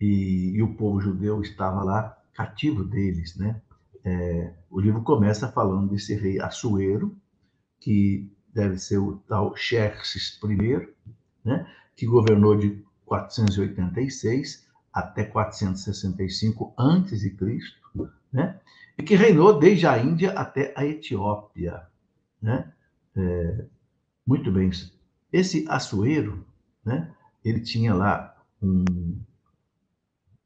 e, 0.01 0.53
e 0.55 0.63
o 0.63 0.75
povo 0.75 1.01
judeu 1.01 1.41
estava 1.41 1.83
lá 1.83 2.17
cativo 2.33 2.85
deles, 2.85 3.35
né? 3.37 3.61
É, 4.05 4.53
o 4.71 4.79
livro 4.79 5.03
começa 5.03 5.51
falando 5.51 5.91
desse 5.91 6.15
rei 6.15 6.41
Assuero, 6.41 7.17
que 7.81 8.31
deve 8.57 8.79
ser 8.79 8.99
o 8.99 9.19
tal 9.29 9.55
Xerxes 9.55 10.41
I, 10.43 10.89
né? 11.45 11.71
que 11.95 12.07
governou 12.07 12.57
de 12.57 12.83
486 13.05 14.67
até 14.93 15.25
465 15.25 16.75
a.C., 16.77 17.37
né? 18.33 18.59
e 18.99 19.03
que 19.03 19.15
reinou 19.15 19.59
desde 19.59 19.87
a 19.87 19.99
Índia 19.99 20.33
até 20.33 20.73
a 20.75 20.85
Etiópia. 20.85 21.87
Né? 22.41 22.73
É, 23.15 23.65
muito 24.27 24.51
bem. 24.51 24.71
Esse 25.31 25.67
Assuero, 25.69 26.45
né? 26.85 27.15
ele 27.45 27.61
tinha 27.61 27.95
lá 27.95 28.35
um, 28.63 28.85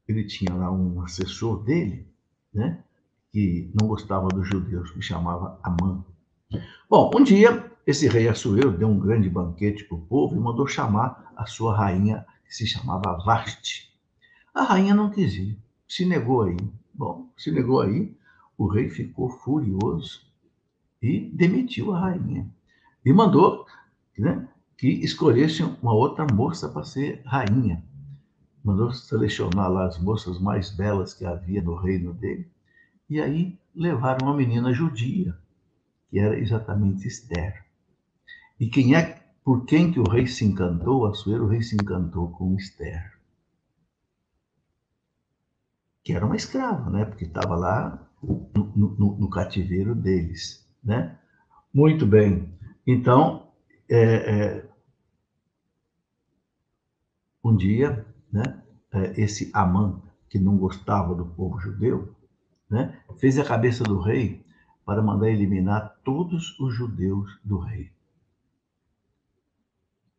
ele 0.05 0.25
tinha 0.25 0.53
lá 0.53 0.69
um 0.69 1.01
assessor 1.01 1.63
dele, 1.63 2.05
né, 2.53 2.83
que 3.31 3.71
não 3.79 3.87
gostava 3.87 4.27
dos 4.27 4.47
judeus, 4.47 4.91
que 4.91 5.01
chamava 5.01 5.57
Amã. 5.63 6.03
Bom, 6.89 7.09
um 7.15 7.23
dia, 7.23 7.70
esse 7.85 8.07
rei 8.07 8.27
Assuero 8.27 8.71
deu 8.71 8.87
um 8.87 8.99
grande 8.99 9.29
banquete 9.29 9.83
para 9.83 9.97
o 9.97 10.01
povo 10.01 10.35
e 10.35 10.39
mandou 10.39 10.67
chamar 10.67 11.31
a 11.35 11.45
sua 11.45 11.75
rainha, 11.75 12.25
que 12.45 12.53
se 12.53 12.67
chamava 12.67 13.17
Vasti. 13.25 13.91
A 14.53 14.63
rainha 14.63 14.93
não 14.93 15.09
quis 15.09 15.33
ir, 15.33 15.57
se 15.87 16.05
negou 16.05 16.43
aí. 16.43 16.57
Bom, 16.93 17.29
se 17.37 17.51
negou 17.51 17.81
aí, 17.81 18.15
o 18.57 18.67
rei 18.67 18.89
ficou 18.89 19.29
furioso 19.29 20.21
e 21.01 21.31
demitiu 21.33 21.93
a 21.93 21.99
rainha. 21.99 22.47
E 23.03 23.11
mandou 23.11 23.65
né, 24.17 24.47
que 24.77 24.87
escolhessem 24.87 25.77
uma 25.81 25.93
outra 25.93 26.27
moça 26.31 26.69
para 26.69 26.83
ser 26.83 27.21
rainha 27.25 27.83
mandou 28.63 28.91
selecionar 28.91 29.69
lá 29.69 29.87
as 29.87 29.97
moças 29.99 30.39
mais 30.39 30.69
belas 30.69 31.13
que 31.13 31.25
havia 31.25 31.61
no 31.61 31.75
reino 31.75 32.13
dele, 32.13 32.49
e 33.09 33.19
aí 33.19 33.59
levaram 33.75 34.27
uma 34.27 34.35
menina 34.35 34.73
judia, 34.73 35.35
que 36.09 36.19
era 36.19 36.37
exatamente 36.39 37.07
Esther. 37.07 37.65
E 38.61 38.69
quem 38.69 38.93
é 38.95 39.19
por 39.43 39.65
quem 39.65 39.91
que 39.91 39.99
o 39.99 40.07
rei 40.07 40.27
se 40.27 40.45
encantou? 40.45 41.07
Assuero, 41.07 41.45
o 41.45 41.47
rei 41.47 41.63
se 41.63 41.73
encantou 41.73 42.29
com 42.29 42.55
Esther. 42.55 43.19
Que 46.03 46.13
era 46.13 46.23
uma 46.23 46.35
escrava, 46.35 46.91
né? 46.91 47.05
Porque 47.05 47.25
estava 47.25 47.55
lá 47.55 48.07
no, 48.21 48.71
no, 48.75 49.17
no, 49.17 49.29
cativeiro 49.31 49.95
deles, 49.95 50.63
né? 50.83 51.17
Muito 51.73 52.05
bem. 52.05 52.53
Então, 52.85 53.51
é, 53.89 53.97
é, 53.97 54.69
um 57.43 57.55
dia 57.55 58.05
né, 58.31 58.61
é, 58.93 59.19
esse 59.19 59.49
Amã, 59.55 59.99
que 60.29 60.37
não 60.37 60.55
gostava 60.55 61.15
do 61.15 61.25
povo 61.25 61.59
judeu, 61.59 62.15
né, 62.69 63.01
fez 63.17 63.39
a 63.39 63.43
cabeça 63.43 63.83
do 63.83 63.99
rei 63.99 64.45
para 64.85 65.01
mandar 65.01 65.29
eliminar 65.29 65.99
todos 66.03 66.59
os 66.59 66.75
judeus 66.75 67.39
do 67.43 67.57
rei. 67.57 67.91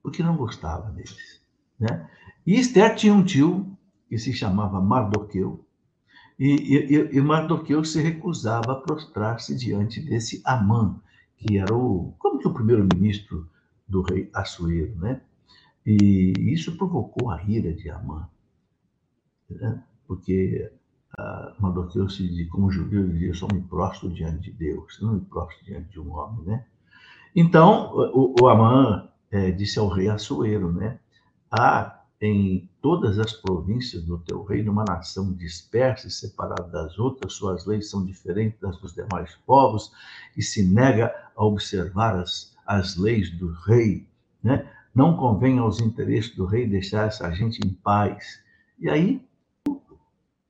Porque 0.02 0.22
não 0.22 0.36
gostava 0.36 0.90
deles. 0.90 1.40
Né? 1.78 2.08
E 2.46 2.58
Esther 2.58 2.94
tinha 2.94 3.14
um 3.14 3.24
tio 3.24 3.76
que 4.08 4.18
se 4.18 4.32
chamava 4.32 4.80
Mardoqueu, 4.80 5.64
e, 6.38 6.96
e, 6.96 7.16
e 7.16 7.20
Mardoqueu 7.20 7.84
se 7.84 8.00
recusava 8.00 8.72
a 8.72 8.74
prostrar-se 8.74 9.54
diante 9.54 10.00
desse 10.00 10.42
Amã, 10.44 11.00
que 11.36 11.56
era 11.56 11.74
o, 11.74 12.14
como 12.18 12.38
que 12.38 12.48
o 12.48 12.54
primeiro-ministro 12.54 13.48
do 13.86 14.02
rei 14.02 14.28
Assuero, 14.34 14.94
né? 14.96 15.20
E 15.84 16.32
isso 16.52 16.76
provocou 16.76 17.30
a 17.30 17.42
ira 17.42 17.72
de 17.72 17.90
Amã, 17.90 18.28
né? 19.50 19.82
porque 20.06 20.70
ah, 21.18 21.54
Mardoqueu 21.58 22.08
se 22.08 22.26
diz, 22.28 22.48
como 22.48 22.70
judeu, 22.70 23.08
dizia, 23.08 23.28
eu 23.28 23.34
só 23.34 23.46
me 23.52 23.60
prostro 23.60 24.08
diante 24.10 24.50
de 24.50 24.52
Deus, 24.52 24.98
não 25.00 25.14
me 25.14 25.20
prostro 25.20 25.64
diante 25.64 25.90
de 25.90 26.00
um 26.00 26.12
homem, 26.12 26.44
né? 26.44 26.66
Então, 27.34 27.92
o, 27.94 28.34
o 28.40 28.48
Amã 28.48 29.08
é, 29.32 29.50
disse 29.50 29.78
ao 29.78 29.88
rei 29.88 30.08
Assuero, 30.08 30.70
né? 30.70 30.98
Há 31.50 32.00
em 32.20 32.68
todas 32.80 33.18
as 33.18 33.32
províncias 33.32 34.04
do 34.04 34.16
teu 34.18 34.44
reino 34.44 34.70
uma 34.70 34.84
nação 34.84 35.32
dispersa 35.32 36.06
e 36.06 36.10
separada 36.10 36.68
das 36.68 36.96
outras, 36.96 37.32
suas 37.32 37.66
leis 37.66 37.90
são 37.90 38.06
diferentes 38.06 38.60
das 38.60 38.78
dos 38.78 38.94
demais 38.94 39.34
povos 39.44 39.90
e 40.36 40.42
se 40.42 40.62
nega 40.62 41.12
a 41.34 41.44
observar 41.44 42.16
as, 42.20 42.54
as 42.64 42.96
leis 42.96 43.28
do 43.30 43.50
rei, 43.52 44.06
né? 44.42 44.70
Não 44.94 45.16
convém 45.16 45.58
aos 45.58 45.80
interesses 45.80 46.36
do 46.36 46.44
rei 46.44 46.68
deixar 46.68 47.08
essa 47.08 47.32
gente 47.32 47.66
em 47.66 47.72
paz. 47.72 48.40
E 48.78 48.90
aí, 48.90 49.26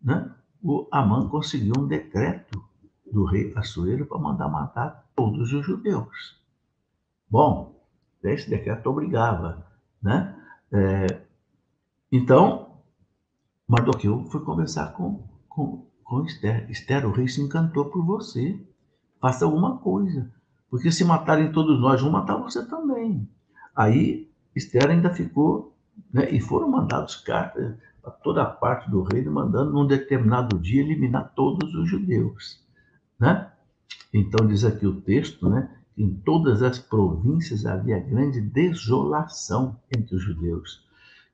né? 0.03 0.35
O 0.61 0.87
Amã 0.93 1.29
conseguiu 1.29 1.73
um 1.79 1.87
decreto 1.87 2.62
do 3.11 3.25
rei 3.25 3.53
Assuero 3.57 4.07
para 4.07 4.19
mandar 4.19 4.49
matar 4.49 5.09
todos 5.15 5.53
os 5.53 5.65
judeus. 5.65 6.41
Bom, 7.29 7.82
esse 8.31 8.49
decreto 8.49 8.88
obrigava, 8.88 9.67
né? 10.02 10.37
É, 10.73 11.23
então, 12.11 12.79
Mardoqueu 13.67 14.25
foi 14.26 14.45
conversar 14.45 14.93
com, 14.93 15.26
com, 15.49 15.87
com 16.05 16.25
Esther. 16.25 16.71
Esther, 16.71 17.07
o 17.07 17.12
rei 17.12 17.29
se 17.29 17.41
encantou 17.41 17.87
por 17.87 18.05
você. 18.05 18.61
Faça 19.21 19.45
alguma 19.45 19.79
coisa. 19.79 20.31
Porque 20.71 20.91
se 20.91 21.05
matarem 21.05 21.52
todos 21.52 21.81
nós, 21.81 22.00
vão 22.00 22.11
matar 22.11 22.37
você 22.37 22.64
também. 22.67 23.29
Aí, 23.75 24.31
Esther 24.55 24.91
ainda 24.91 25.11
ficou, 25.11 25.75
né? 26.12 26.31
E 26.31 26.41
foram 26.41 26.69
mandados 26.69 27.17
cartas 27.17 27.76
para 28.00 28.11
toda 28.11 28.43
a 28.43 28.47
parte 28.47 28.91
do 28.91 29.02
reino, 29.02 29.31
mandando 29.31 29.73
num 29.73 29.87
determinado 29.87 30.59
dia 30.59 30.83
eliminar 30.83 31.33
todos 31.35 31.75
os 31.75 31.88
judeus 31.88 32.62
né? 33.23 33.52
Então 34.12 34.49
diz 34.49 34.64
aqui 34.64 34.85
o 34.85 35.00
texto, 35.00 35.49
né? 35.49 35.71
Em 35.96 36.14
todas 36.14 36.62
as 36.62 36.78
províncias 36.78 37.66
havia 37.66 37.99
grande 37.99 38.40
desolação 38.40 39.78
entre 39.94 40.16
os 40.16 40.22
judeus. 40.22 40.87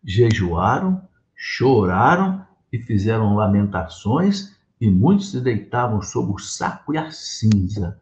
Jejuaram, 0.02 1.00
choraram 1.34 2.44
e 2.72 2.78
fizeram 2.78 3.36
lamentações, 3.36 4.56
e 4.80 4.90
muitos 4.90 5.30
se 5.30 5.40
deitavam 5.40 6.02
sob 6.02 6.32
o 6.32 6.38
saco 6.38 6.94
e 6.94 6.98
a 6.98 7.10
cinza. 7.10 8.00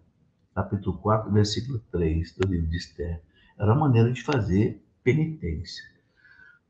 Capítulo 0.54 0.98
4, 0.98 1.30
versículo 1.30 1.78
3 1.90 2.34
do 2.36 2.48
livro 2.48 2.68
de 2.68 2.76
Esther. 2.76 3.22
Era 3.58 3.72
a 3.72 3.76
maneira 3.76 4.12
de 4.12 4.22
fazer 4.22 4.82
penitência. 5.02 5.84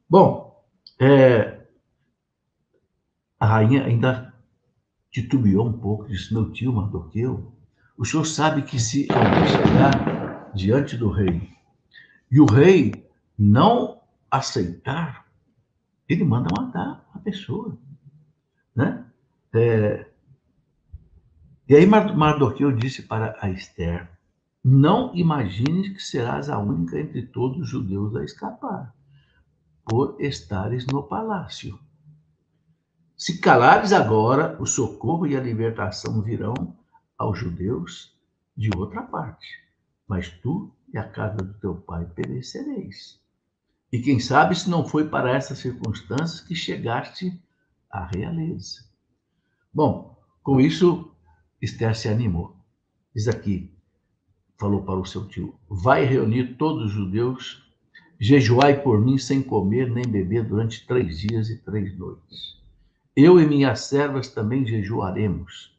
Bom, 0.08 0.64
é, 1.00 1.66
a 3.38 3.46
rainha 3.46 3.84
ainda 3.84 4.32
titubeou 5.10 5.66
um 5.66 5.72
pouco, 5.72 6.08
disse: 6.08 6.32
Meu 6.32 6.50
tio 6.52 6.72
Mardoqueu, 6.72 7.52
o 7.96 8.04
senhor 8.04 8.24
sabe 8.24 8.62
que 8.62 8.78
se 8.78 9.08
alguém 9.10 9.46
chegar 9.46 10.52
diante 10.54 10.96
do 10.96 11.10
rei 11.10 11.50
e 12.30 12.40
o 12.40 12.46
rei 12.46 13.08
não 13.38 14.00
aceitar, 14.30 15.26
ele 16.08 16.24
manda 16.24 16.48
matar 16.56 17.08
a 17.14 17.18
pessoa. 17.18 17.76
Né? 18.74 19.04
É... 19.54 20.06
E 21.68 21.74
aí 21.74 21.86
Mardoqueu 21.86 22.70
disse 22.70 23.02
para 23.02 23.36
a 23.40 23.50
Esther: 23.50 24.08
Não 24.62 25.14
imagines 25.14 25.88
que 25.88 26.02
serás 26.02 26.48
a 26.48 26.58
única 26.58 27.00
entre 27.00 27.22
todos 27.22 27.58
os 27.58 27.68
judeus 27.68 28.14
a 28.14 28.24
escapar, 28.24 28.94
por 29.84 30.16
estares 30.20 30.86
no 30.86 31.02
palácio. 31.02 31.78
Se 33.16 33.40
calares 33.40 33.92
agora, 33.92 34.56
o 34.60 34.66
socorro 34.66 35.26
e 35.26 35.34
a 35.34 35.40
libertação 35.40 36.20
virão 36.20 36.76
aos 37.18 37.38
judeus 37.38 38.14
de 38.56 38.70
outra 38.76 39.02
parte, 39.02 39.46
mas 40.06 40.28
tu 40.28 40.72
e 40.92 40.98
a 40.98 41.08
casa 41.08 41.38
do 41.38 41.54
teu 41.54 41.74
pai 41.74 42.06
perecereis. 42.06 43.20
E 43.92 44.00
quem 44.00 44.18
sabe 44.18 44.54
se 44.54 44.68
não 44.68 44.84
foi 44.86 45.08
para 45.08 45.30
essas 45.30 45.58
circunstâncias 45.58 46.40
que 46.40 46.54
chegaste 46.54 47.40
à 47.90 48.06
realeza. 48.06 48.84
Bom, 49.72 50.16
com 50.42 50.60
isso, 50.60 51.14
Esther 51.60 51.96
se 51.96 52.08
animou. 52.08 52.56
Diz 53.14 53.28
aqui, 53.28 53.72
falou 54.58 54.82
para 54.82 54.98
o 54.98 55.06
seu 55.06 55.26
tio: 55.28 55.54
Vai 55.68 56.04
reunir 56.04 56.56
todos 56.56 56.86
os 56.86 56.92
judeus, 56.92 57.62
jejuai 58.18 58.82
por 58.82 59.00
mim 59.00 59.18
sem 59.18 59.42
comer 59.42 59.90
nem 59.90 60.06
beber 60.06 60.44
durante 60.44 60.86
três 60.86 61.18
dias 61.18 61.48
e 61.50 61.58
três 61.58 61.96
noites. 61.96 62.56
Eu 63.14 63.40
e 63.40 63.46
minhas 63.46 63.80
servas 63.80 64.28
também 64.28 64.66
jejuaremos. 64.66 65.75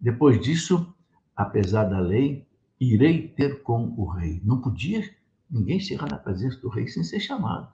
Depois 0.00 0.40
disso, 0.40 0.94
apesar 1.36 1.84
da 1.84 2.00
lei, 2.00 2.46
irei 2.80 3.28
ter 3.28 3.62
com 3.62 3.94
o 3.96 4.06
rei. 4.06 4.40
Não 4.44 4.60
podia 4.60 5.02
ninguém 5.50 5.78
chegar 5.78 6.08
na 6.08 6.16
presença 6.16 6.58
do 6.60 6.68
rei 6.68 6.88
sem 6.88 7.04
ser 7.04 7.20
chamado. 7.20 7.68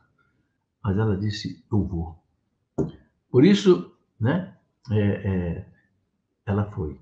Mas 0.83 0.99
ela 0.99 1.17
disse: 1.17 1.65
Eu 1.71 1.85
vou. 1.85 2.23
Por 3.31 3.45
isso, 3.45 3.93
né, 4.19 4.57
é, 4.91 4.99
é, 4.99 5.67
ela 6.45 6.71
foi. 6.71 6.99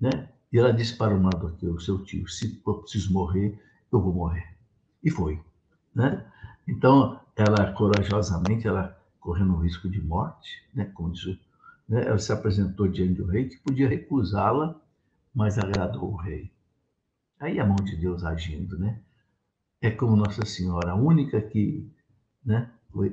Né? 0.00 0.28
E 0.52 0.58
ela 0.58 0.72
disse 0.72 0.96
para 0.96 1.14
o 1.14 1.22
Mardoqueu, 1.22 1.78
seu 1.80 2.04
tio: 2.04 2.28
Se 2.28 2.62
eu 2.66 2.74
preciso 2.74 3.12
morrer, 3.12 3.58
eu 3.92 4.00
vou 4.00 4.12
morrer. 4.12 4.56
E 5.02 5.10
foi. 5.10 5.40
Né? 5.94 6.24
Então, 6.68 7.20
ela 7.36 7.72
corajosamente, 7.72 8.66
ela 8.66 8.98
correndo 9.20 9.54
o 9.54 9.58
risco 9.58 9.88
de 9.88 10.00
morte, 10.00 10.62
né, 10.72 10.84
como 10.94 11.12
diz 11.12 11.38
né, 11.88 12.06
ela 12.06 12.18
se 12.18 12.32
apresentou 12.32 12.88
diante 12.88 13.14
do 13.14 13.26
rei, 13.26 13.48
que 13.48 13.58
podia 13.58 13.88
recusá-la, 13.88 14.80
mas 15.34 15.58
agradou 15.58 16.12
o 16.12 16.16
rei. 16.16 16.50
Aí 17.38 17.60
a 17.60 17.66
mão 17.66 17.76
de 17.76 17.96
Deus 17.96 18.24
agindo, 18.24 18.78
né? 18.78 19.00
É 19.80 19.90
como 19.90 20.16
Nossa 20.16 20.44
Senhora, 20.44 20.92
a 20.92 20.94
única 20.94 21.40
que 21.40 21.90
né, 22.44 22.70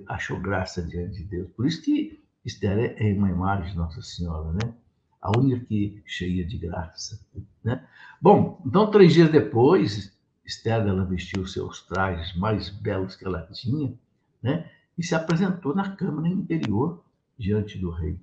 achou 0.08 0.40
graça 0.40 0.82
diante 0.82 1.18
de 1.18 1.24
Deus. 1.26 1.50
Por 1.52 1.68
isso 1.68 1.82
que 1.82 2.24
Esther 2.46 2.96
é 2.98 3.14
uma 3.14 3.30
imagem 3.30 3.72
de 3.72 3.78
Nossa 3.78 4.02
Senhora, 4.02 4.54
né? 4.54 4.74
A 5.22 5.38
única 5.38 5.66
que 5.66 6.02
cheia 6.06 6.46
de 6.46 6.58
graça, 6.58 7.20
né? 7.64 7.86
Bom, 8.22 8.62
então 8.66 8.90
três 8.90 9.14
dias 9.14 9.30
depois, 9.30 10.18
Esther 10.46 10.88
ela 10.88 11.06
vestiu 11.06 11.46
seus 11.46 11.82
trajes 11.86 12.36
mais 12.36 12.70
belos 12.70 13.16
que 13.16 13.26
ela 13.26 13.46
tinha, 13.52 13.94
né? 14.42 14.70
E 14.98 15.04
se 15.04 15.16
apresentou 15.16 15.76
na 15.76 15.96
câmara 15.96 16.28
interior 16.28 17.04
diante 17.38 17.78
do 17.78 17.90
rei. 17.90 18.20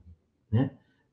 Né? 0.51 0.71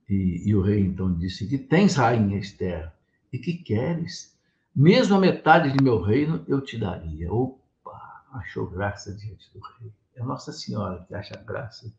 E, 0.09 0.49
e, 0.49 0.55
o 0.55 0.61
rei 0.61 0.81
então 0.81 1.13
disse: 1.13 1.47
Que 1.47 1.57
tens, 1.57 1.95
rainha 1.95 2.37
Esther, 2.37 2.91
e 3.31 3.37
que 3.37 3.53
queres? 3.53 4.35
Mesmo 4.75 5.15
a 5.15 5.19
metade 5.19 5.71
de 5.71 5.83
meu 5.83 6.01
reino 6.01 6.43
eu 6.47 6.61
te 6.61 6.77
daria. 6.77 7.31
Opa, 7.31 8.25
achou 8.33 8.67
graça 8.67 9.13
diante 9.13 9.51
do 9.53 9.59
rei. 9.59 9.91
É 10.15 10.23
Nossa 10.23 10.51
Senhora 10.51 11.03
que 11.07 11.13
acha 11.13 11.35
graça 11.43 11.91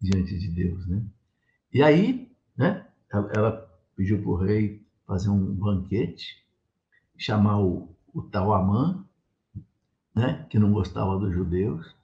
diante 0.00 0.38
de 0.38 0.48
Deus, 0.48 0.86
né? 0.86 1.02
E 1.72 1.82
aí, 1.82 2.30
né? 2.56 2.86
Ela, 3.10 3.68
pediu 3.96 4.20
para 4.20 4.30
o 4.30 4.36
rei 4.36 4.86
fazer 5.06 5.28
um 5.28 5.54
banquete, 5.54 6.44
chamar 7.16 7.60
o, 7.60 7.88
o 8.14 8.22
tal 8.22 8.52
Amã, 8.52 9.04
né? 10.14 10.46
Que 10.48 10.58
não 10.58 10.72
gostava 10.72 11.18
dos 11.18 11.32
judeus. 11.32 11.94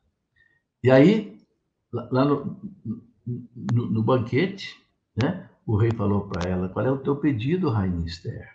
E 0.83 0.91
aí, 0.91 1.41
lá 1.93 2.25
no, 2.25 2.61
no, 3.27 3.91
no 3.91 4.03
banquete, 4.03 4.81
né? 5.17 5.49
O 5.67 5.77
rei 5.77 5.91
falou 5.93 6.29
para 6.29 6.49
ela: 6.49 6.69
Qual 6.69 6.85
é 6.85 6.91
o 6.91 6.99
teu 6.99 7.17
pedido, 7.17 7.71
rainha 7.71 8.07
Esther? 8.07 8.49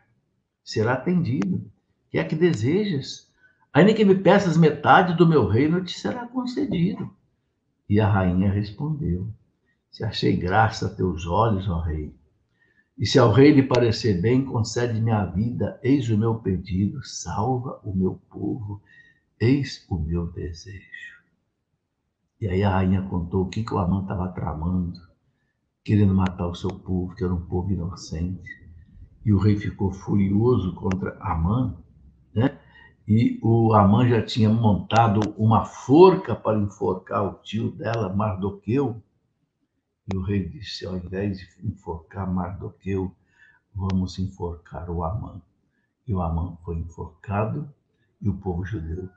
Será 0.63 0.93
atendido. 0.93 1.57
O 1.57 2.11
que 2.11 2.19
é 2.19 2.23
que 2.23 2.35
desejas? 2.35 3.29
Ainda 3.73 3.93
que 3.93 4.05
me 4.05 4.15
peças 4.15 4.57
metade 4.57 5.15
do 5.15 5.27
meu 5.27 5.47
reino, 5.47 5.83
te 5.83 5.99
será 5.99 6.27
concedido. 6.27 7.09
E 7.87 7.99
a 7.99 8.07
rainha 8.07 8.51
respondeu: 8.51 9.27
Se 9.91 10.03
achei 10.03 10.35
graça 10.35 10.87
a 10.87 10.95
teus 10.95 11.25
olhos, 11.25 11.67
ó 11.67 11.79
rei, 11.79 12.13
e 12.99 13.05
se 13.05 13.17
ao 13.17 13.31
rei 13.31 13.51
lhe 13.51 13.63
parecer 13.63 14.19
bem, 14.19 14.43
concede-me 14.43 15.09
a 15.09 15.23
vida, 15.23 15.79
eis 15.81 16.09
o 16.09 16.17
meu 16.17 16.35
pedido, 16.35 17.01
salva 17.01 17.79
o 17.81 17.95
meu 17.95 18.19
povo, 18.29 18.81
eis 19.39 19.85
o 19.89 19.97
meu 19.97 20.27
desejo. 20.27 21.18
E 22.41 22.47
aí 22.47 22.63
a 22.63 22.69
rainha 22.69 23.01
contou 23.01 23.43
o 23.43 23.49
que, 23.49 23.63
que 23.63 23.73
o 23.73 23.77
Amã 23.77 24.01
estava 24.01 24.29
tramando, 24.29 24.99
querendo 25.83 26.13
matar 26.13 26.47
o 26.47 26.55
seu 26.55 26.69
povo, 26.69 27.13
que 27.13 27.23
era 27.23 27.33
um 27.33 27.45
povo 27.45 27.71
inocente. 27.71 28.49
E 29.25 29.33
o 29.33 29.37
rei 29.37 29.57
ficou 29.57 29.91
furioso 29.91 30.73
contra 30.73 31.17
Amã, 31.19 31.75
né? 32.33 32.57
E 33.05 33.39
o 33.41 33.73
Amã 33.73 34.07
já 34.07 34.23
tinha 34.23 34.49
montado 34.49 35.19
uma 35.37 35.65
forca 35.65 36.35
para 36.35 36.57
enforcar 36.59 37.25
o 37.25 37.33
tio 37.41 37.71
dela, 37.71 38.13
Mardoqueu. 38.13 39.01
E 40.13 40.15
o 40.15 40.21
rei 40.21 40.47
disse: 40.47 40.85
ao 40.85 40.95
invés 40.95 41.39
de 41.39 41.67
enforcar 41.67 42.31
Mardoqueu, 42.31 43.13
vamos 43.73 44.17
enforcar 44.17 44.89
o 44.89 45.03
Amã. 45.03 45.41
E 46.07 46.13
o 46.13 46.21
Amã 46.21 46.57
foi 46.63 46.77
enforcado 46.77 47.69
e 48.21 48.29
o 48.29 48.37
povo 48.37 48.63
judeu 48.63 49.09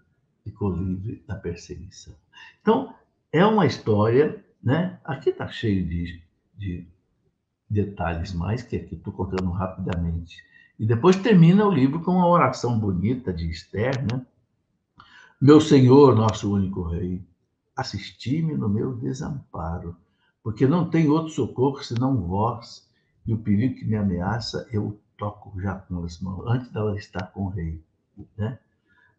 ficou 0.43 0.73
livre 0.73 1.23
da 1.27 1.37
perseguição. 1.37 2.15
Então, 2.61 2.95
é 3.33 3.45
uma 3.45 3.67
história, 3.67 4.45
né? 4.63 5.01
Aqui 5.05 5.31
está 5.31 5.49
cheio 5.49 5.85
de, 5.87 6.23
de 6.57 6.87
detalhes 7.69 8.35
mais, 8.35 8.63
que 8.63 8.77
aqui 8.77 8.95
estou 8.95 9.13
contando 9.13 9.51
rapidamente. 9.51 10.37
E 10.79 10.87
depois 10.87 11.17
termina 11.17 11.67
o 11.67 11.73
livro 11.73 12.01
com 12.01 12.13
uma 12.13 12.29
oração 12.29 12.79
bonita 12.79 13.33
de 13.33 13.49
Esther, 13.51 14.03
né? 14.03 14.25
Meu 15.41 15.61
Senhor, 15.61 16.15
nosso 16.15 16.53
único 16.53 16.83
Rei, 16.83 17.25
assisti-me 17.75 18.55
no 18.55 18.69
meu 18.69 18.95
desamparo, 18.95 19.97
porque 20.43 20.67
não 20.67 20.89
tem 20.89 21.09
outro 21.09 21.33
socorro 21.33 21.83
senão 21.83 22.23
vós, 22.23 22.89
e 23.27 23.33
o 23.33 23.39
perigo 23.39 23.77
que 23.77 23.85
me 23.85 23.97
ameaça 23.97 24.69
eu 24.71 25.01
toco 25.17 25.61
já 25.61 25.77
com 25.77 26.05
as 26.05 26.21
mãos, 26.21 26.45
antes 26.47 26.69
dela 26.71 26.97
estar 26.97 27.27
com 27.29 27.45
o 27.45 27.49
Rei. 27.49 27.83
Né? 28.37 28.59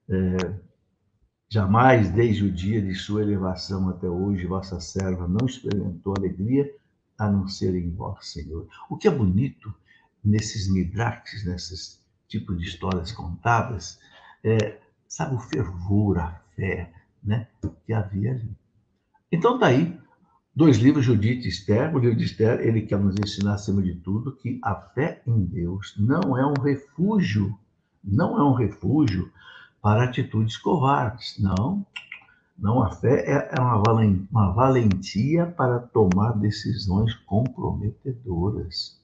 É, 0.09 0.53
jamais, 1.53 2.09
desde 2.09 2.45
o 2.45 2.51
dia 2.51 2.81
de 2.81 2.95
sua 2.95 3.21
elevação 3.21 3.87
até 3.87 4.09
hoje, 4.09 4.47
vossa 4.47 4.79
serva 4.79 5.27
não 5.27 5.45
experimentou 5.45 6.15
alegria 6.17 6.67
a 7.15 7.29
não 7.29 7.47
ser 7.47 7.75
em 7.75 7.91
vós, 7.91 8.31
Senhor. 8.31 8.67
O 8.89 8.97
que 8.97 9.07
é 9.07 9.11
bonito 9.11 9.71
nesses 10.25 10.67
midrashs, 10.67 11.45
nesses 11.45 12.01
tipos 12.27 12.57
de 12.57 12.65
histórias 12.65 13.11
contadas, 13.11 13.99
é, 14.43 14.79
sabe, 15.07 15.35
o 15.35 15.39
fervor, 15.39 16.17
a 16.17 16.41
fé 16.55 16.91
né, 17.23 17.47
que 17.85 17.93
havia 17.93 18.31
ali. 18.31 18.49
Então, 19.31 19.59
daí, 19.59 19.91
tá 19.91 20.03
dois 20.55 20.77
livros, 20.77 21.05
Judite 21.05 21.45
e 21.45 21.49
Esther. 21.49 21.95
O 21.95 21.99
livro 21.99 22.17
de 22.17 22.25
Esther, 22.25 22.61
ele 22.61 22.81
quer 22.81 22.97
nos 22.97 23.15
ensinar, 23.23 23.53
acima 23.53 23.83
de 23.83 23.93
tudo, 23.93 24.35
que 24.37 24.59
a 24.63 24.73
fé 24.73 25.21
em 25.27 25.45
Deus 25.45 25.93
não 25.99 26.35
é 26.35 26.47
um 26.47 26.59
refúgio, 26.59 27.55
não 28.03 28.39
é 28.39 28.43
um 28.43 28.53
refúgio 28.53 29.31
para 29.83 30.05
atitudes 30.05 30.55
covardes. 30.55 31.37
Não, 31.37 31.85
não, 32.57 32.81
a 32.81 32.91
fé 32.91 33.25
é, 33.29 33.49
é 33.57 33.61
uma 33.61 34.53
valentia 34.53 35.45
para 35.45 35.79
tomar 35.79 36.31
decisões 36.39 37.13
comprometedoras, 37.13 38.97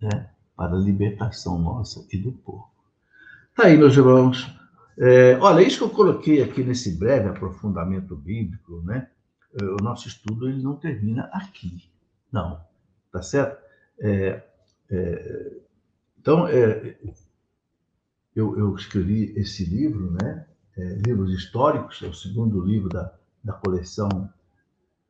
né? 0.00 0.30
para 0.56 0.74
a 0.74 0.78
libertação 0.78 1.58
nossa 1.58 2.06
e 2.12 2.16
do 2.16 2.30
povo. 2.30 2.70
Tá 3.56 3.64
aí, 3.64 3.76
meus 3.76 3.96
irmãos. 3.96 4.48
É, 4.96 5.36
olha, 5.40 5.62
isso 5.62 5.78
que 5.78 5.84
eu 5.84 5.90
coloquei 5.90 6.40
aqui 6.40 6.62
nesse 6.62 6.96
breve 6.96 7.28
aprofundamento 7.28 8.14
bíblico, 8.14 8.80
né? 8.82 9.08
É, 9.60 9.64
o 9.64 9.76
nosso 9.82 10.06
estudo 10.06 10.48
ele 10.48 10.62
não 10.62 10.76
termina 10.76 11.28
aqui, 11.32 11.90
não, 12.30 12.60
tá 13.10 13.20
certo? 13.20 13.60
É, 13.98 14.42
é, 14.90 15.52
então, 16.20 16.46
é, 16.46 16.96
eu, 18.34 18.58
eu, 18.58 18.74
escrevi 18.74 19.32
esse 19.36 19.64
livro, 19.64 20.10
né? 20.12 20.46
É, 20.76 20.98
livros 21.06 21.32
históricos, 21.32 22.02
é 22.02 22.06
o 22.06 22.14
segundo 22.14 22.60
livro 22.60 22.88
da, 22.88 23.14
da 23.44 23.52
coleção 23.52 24.08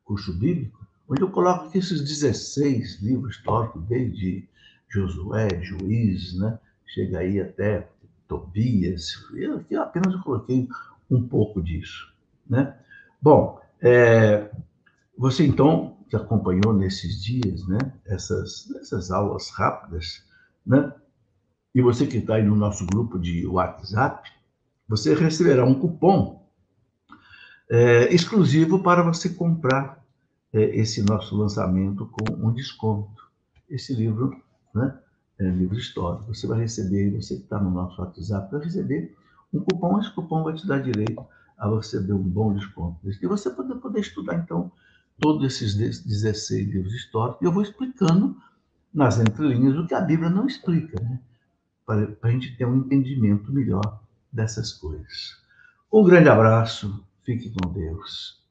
Curso 0.03 0.31
Bíblico, 0.37 0.85
onde 1.09 1.21
eu 1.21 1.31
coloco 1.31 1.65
aqui 1.65 1.79
esses 1.79 2.01
16 2.01 3.01
livros 3.01 3.35
históricos, 3.35 3.83
desde 3.87 4.47
Josué, 4.87 5.49
Juiz, 5.63 6.37
né? 6.37 6.59
chega 6.85 7.19
aí 7.19 7.41
até 7.41 7.89
Tobias. 8.27 9.13
Eu, 9.33 9.65
eu 9.69 9.81
apenas 9.81 10.15
coloquei 10.21 10.67
um 11.09 11.27
pouco 11.27 11.61
disso. 11.61 12.13
Né? 12.47 12.77
Bom, 13.21 13.59
é, 13.81 14.49
você 15.17 15.45
então 15.45 15.97
que 16.09 16.15
acompanhou 16.15 16.73
nesses 16.73 17.23
dias 17.23 17.67
né, 17.67 17.79
essas, 18.05 18.69
essas 18.75 19.09
aulas 19.09 19.49
rápidas, 19.49 20.23
né? 20.65 20.93
E 21.75 21.81
você 21.81 22.07
que 22.07 22.17
está 22.17 22.35
aí 22.35 22.43
no 22.43 22.55
nosso 22.55 22.85
grupo 22.85 23.19
de 23.19 23.45
WhatsApp, 23.45 24.31
você 24.87 25.13
receberá 25.13 25.65
um 25.65 25.75
cupom 25.77 26.41
é, 27.69 28.13
exclusivo 28.15 28.81
para 28.81 29.03
você 29.03 29.29
comprar 29.29 30.01
é, 30.53 30.63
esse 30.77 31.03
nosso 31.03 31.35
lançamento 31.35 32.05
com 32.07 32.47
um 32.47 32.53
desconto. 32.53 33.29
Esse 33.69 33.93
livro 33.93 34.41
né? 34.73 34.97
É, 35.37 35.49
livro 35.49 35.77
histórico. 35.77 36.33
Você 36.33 36.47
vai 36.47 36.59
receber, 36.59 37.11
você 37.11 37.35
que 37.35 37.43
está 37.43 37.59
no 37.59 37.69
nosso 37.69 38.01
WhatsApp, 38.01 38.51
vai 38.53 38.63
receber 38.63 39.13
um 39.53 39.59
cupom, 39.59 39.99
esse 39.99 40.11
cupom 40.11 40.43
vai 40.43 40.53
te 40.53 40.65
dar 40.65 40.81
direito 40.81 41.25
a 41.57 41.67
você 41.67 42.01
ter 42.01 42.13
um 42.13 42.23
bom 42.23 42.53
desconto. 42.53 42.97
E 43.03 43.27
você 43.27 43.49
poder, 43.49 43.75
poder 43.75 43.99
estudar, 43.99 44.35
então, 44.35 44.71
todos 45.19 45.45
esses 45.45 45.75
16 45.75 46.67
livros 46.67 46.93
históricos. 46.93 47.41
E 47.41 47.45
eu 47.45 47.51
vou 47.51 47.63
explicando 47.63 48.37
nas 48.93 49.19
entrelinhas 49.19 49.77
o 49.77 49.85
que 49.85 49.93
a 49.93 49.99
Bíblia 49.99 50.29
não 50.29 50.47
explica, 50.47 51.01
né? 51.01 51.19
Para, 51.85 52.07
para 52.07 52.29
a 52.29 52.33
gente 52.33 52.55
ter 52.55 52.65
um 52.65 52.77
entendimento 52.77 53.51
melhor 53.51 54.01
dessas 54.31 54.73
coisas. 54.73 55.37
Um 55.91 56.03
grande 56.03 56.29
abraço, 56.29 57.05
fique 57.23 57.51
com 57.51 57.71
Deus. 57.71 58.44